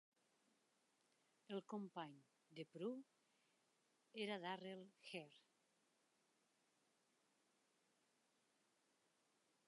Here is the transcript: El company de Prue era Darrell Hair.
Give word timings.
El 1.47 1.59
company 1.73 2.15
de 2.59 2.65
Prue 2.77 3.03
era 4.25 4.39
Darrell 4.39 4.81
Hair. 5.13 5.31